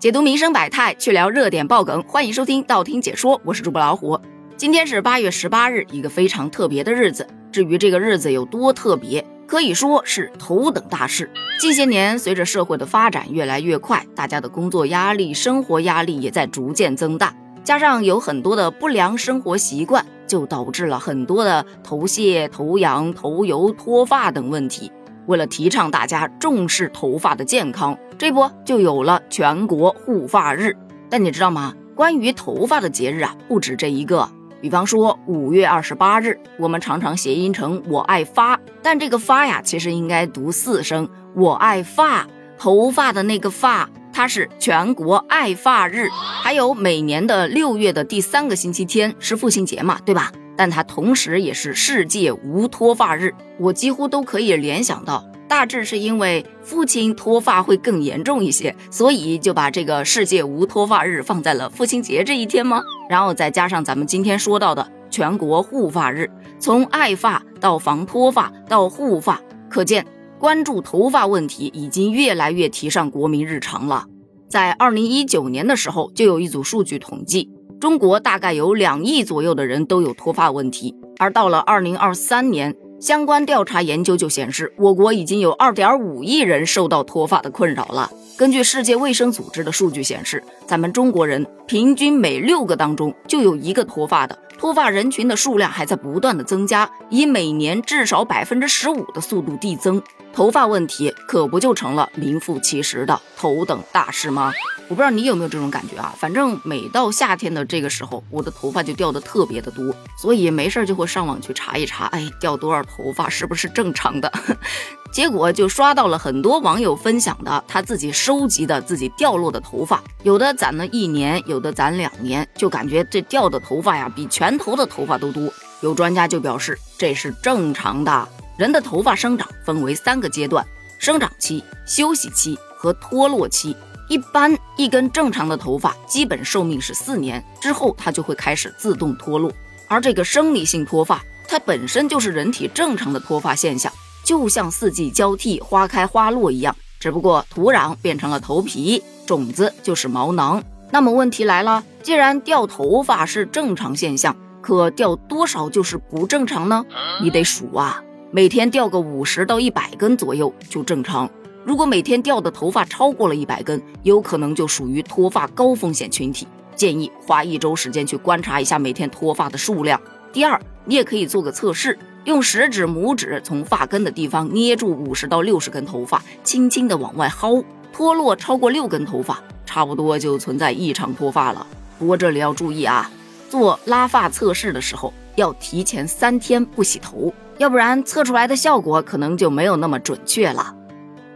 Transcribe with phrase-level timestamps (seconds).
[0.00, 4.16] 解读民生百态，去聊热点爆梗，欢迎收听道听解说，我是主播老虎。
[4.56, 7.26] 今天是八月十八日，一个非常特别的日子。
[7.50, 11.28] 至于这个日子有多特别，可以说是头等大事。
[11.58, 17.34] 近些年，随着社会的发展越来越快，大家的工作压力、生活压力也在逐渐增大，
[17.64, 24.92] 加上有很多的不良生活习惯，就导致了很多的头屑、头痒、头油、脱发等问题。
[25.28, 30.74] 为了提倡大家重视头发的健康，这不就有了全国护发日？
[31.08, 31.74] 但你知道吗？
[31.94, 34.28] 关于头发的节日啊，不止这一个。
[34.60, 42.26] 比方说五月二十八日，我们常常谐音成“我爱发”，但这个“发”呀，其实应该读四声“我爱发”。
[42.58, 46.08] 头发的那个“发”，它是全国爱发日。
[46.10, 50.32] 还有每年的六月的第三个星期天是父亲节嘛，对吧？
[50.58, 62.82] 但它同时也是世界无脱发日，我几乎都可以联想到，大致是因为父亲脱发会更严重一些，所以就把这个世界无脱发日放在了父亲节这一天吗？
[63.08, 70.04] 然后再加上咱们今天说到的全国护发日，从爱发到防脱发到护发，可见
[70.40, 74.06] 关注头发问题已经越来越提上国民日常了。
[74.48, 77.48] 在二零一九年的时候，就有一组数据统计。
[77.80, 88.10] 中国大概有两亿左右的人都有脱发问题，而到了二零二三年，相关调查研究就显示，我国已经有二点五亿人受到脱发的困扰了。
[88.36, 100.02] 根据世界卫生组织的数据显示，咱们中国人平均每六个当中就有一个脱发的，脱发人群的数量还在不断的增加，以每年至少百分之十五的速度递增。
[100.32, 104.52] 头发问题可不就成了名副其实的头等大事吗？
[104.88, 106.14] 我不知道你有没有这种感觉啊？
[106.18, 114.30] 反正每到夏天的这个时候，我的头发就掉的特别的多，所以没事就会上网去查一查，哎，掉多少头发是不是正常的？
[115.10, 125.52] 结果就刷到了很多网友分享的他自己收集的自己掉落的头发，有的攒了一年，有的攒两年，就感觉这掉的头发呀比全头的头发都多。
[125.80, 130.66] 有专家就表示这是正常的，人的头发生长分为三个阶段：
[130.98, 133.76] 生长期、休息期和脱落期。
[134.08, 139.52] 一般一根正常的头发基本寿命是四年，之后它就会开始自动脱落。
[139.86, 143.92] 而这个生理性脱发，它本身就是人体正常的脱发现象，
[144.24, 146.74] 就像四季交替、花开花落一样。
[146.98, 150.62] 只不过土壤变成了头皮，种子就是毛囊。
[150.90, 156.84] 那么问题来了，既然掉头发是正常现象，可掉多少就是不正常呢？
[157.22, 161.28] 你得数啊，每天掉个五十到一百根左右就正常。
[161.64, 170.00] 如果每天掉的头发超过了一百根，有可能就属于脱发高风险群体，建议花一周时间去观察一下每天脱发的数量。
[170.32, 177.62] 第二，你也可以做个测试，用食指、拇指从发根的地方捏住五十到六十根头发，轻轻的往外薅，
[177.92, 181.66] 脱落超过六根头发，差不多就存在异常脱发了。
[181.98, 183.10] 不过这里要注意啊，
[183.50, 190.74] 做拉发测试的时候要提前三天不洗头，要不然测出来的效果可能就没有那么准确了。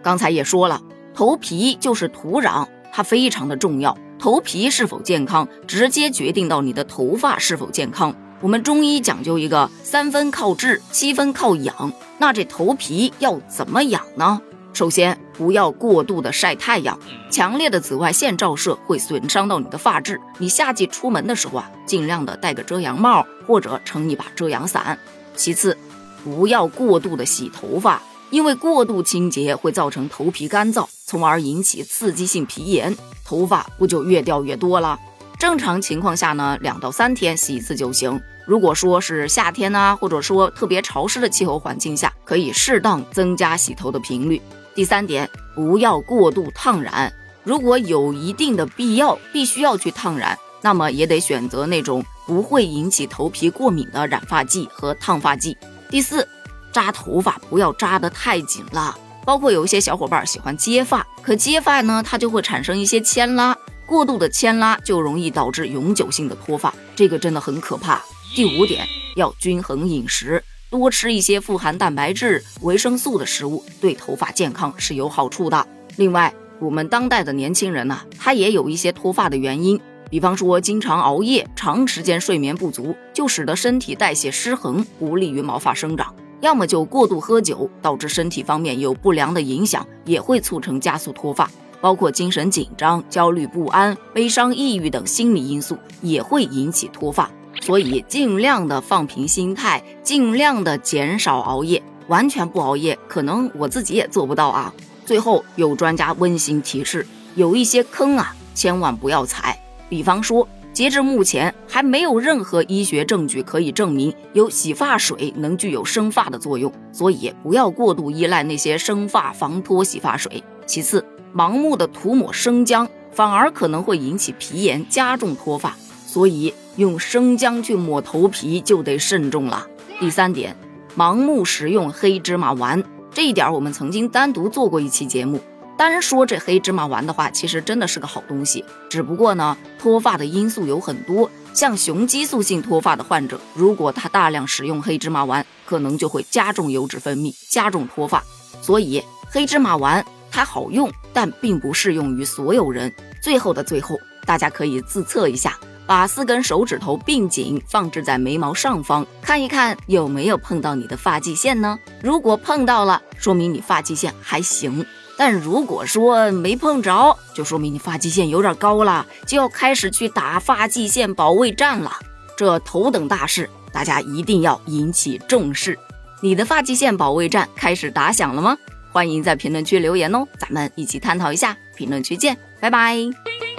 [0.00, 0.80] 刚才也说了，
[1.12, 3.98] 头皮就是土壤，它非常的重要。
[4.16, 8.14] 头皮是否健康，直接决定到你的头发是否健康。
[8.40, 11.92] 我们中医讲究一个三分靠治，七分靠养。
[12.18, 14.40] 那这头皮要怎么养呢？
[14.72, 16.98] 首先，不要过度的晒太阳，
[17.30, 20.20] 强烈的紫外线照射会损伤到你的发质。
[20.36, 24.98] 你夏季出门的时候啊，尽量的戴个遮阳帽，或者撑一把遮阳伞。
[25.34, 25.78] 其次，
[26.22, 28.02] 不要过度的洗头发。
[28.28, 34.98] 因为过度清洁会造成头皮干燥，从而引起刺激性皮炎，头发不就越掉越多了？
[35.38, 38.20] 正常情况下呢，两到三天洗一次就行。
[38.46, 44.38] 如果说是夏天呢，或者说特别潮湿的气候环境下，可以适当增加洗头的频率。
[44.74, 47.12] 第三点，不要过度烫染。
[47.42, 55.56] 如果有一定的必要，必须要去烫染，那么也得选择那种不会引起头皮过敏的染发剂和烫发剂。
[55.88, 56.26] 第四。
[56.72, 68.00] 扎头发不要扎得太紧了，包括有一些小伙伴喜欢接发，可接发呢，它就会产生一些牵拉，过度的牵拉就容易导致永久性的脱发，这个真的很可怕。
[68.36, 68.86] 第五点，
[69.16, 70.40] 要均衡饮食，
[70.70, 75.66] 多吃一些富含蛋白质、维生素的食物，对头发健康是有好处的。
[75.96, 86.14] 另外，我们当代的年轻人呢，他也有一些脱发的原因，比方说经常熬夜、长时间睡眠不足，就使得身体代谢失衡，不利于毛发生长。
[86.40, 91.50] 要么就过度喝酒，导致身体方面有不良的影响，也会促成加速脱发。
[91.80, 97.28] 包括精神紧张、焦虑不安、悲伤、抑郁等心理因素也会引起脱发。
[97.60, 101.82] 所以尽量的放平心态，尽量的减少熬夜。
[102.08, 104.74] 完全不熬夜，可能我自己也做不到啊。
[105.06, 108.34] 最后有专家温馨提示，有一些坑啊。
[108.52, 109.56] 千万不要踩。
[109.88, 120.42] 比方说，截至目前还没有任何医学证据可以证明有洗发水能具有生发的作用，所以不要过度依赖那些生发防脱洗发水。
[120.66, 121.04] 其次，
[121.34, 125.76] 盲目的涂抹生姜反而可能会引起皮炎，加重脱发，
[126.06, 129.66] 所以用生姜去抹头皮就得慎重了。
[129.98, 130.56] 第三点，
[130.96, 132.82] 盲目食用黑芝麻丸。
[133.12, 135.38] 这一点我们曾经单独做过一期节目。
[135.76, 138.64] 单说这黑芝麻丸的话，其实真的是个好东西。
[138.88, 148.24] 只不过呢，脱发的因素有很多，像雄激素性脱发的患者，如果他大量使用黑芝麻丸，可能就会加重油脂分泌，加重脱发。
[148.62, 152.90] 所以黑芝麻丸它好用，但并不适用于所有人。
[153.22, 155.58] 最后的最后，大家可以自测一下。
[155.86, 161.78] 把四根手指头并紧放置在眉毛上方，看一看有没有碰到你的发际线呢？
[162.02, 164.84] 如果碰到了，说明你发际线还行；
[165.16, 171.92] 但如果说没碰着，就说明你发际线有点高了，就要开始去打发际线保卫战了。
[172.36, 175.78] 这头等大事，大家一定要引起重视。
[176.22, 178.56] 你的发际线保卫战开始打响了吗？
[178.92, 181.56] 欢迎在评论区留言哦，咱们一起探讨一下。
[181.76, 183.49] 评论区见，拜拜。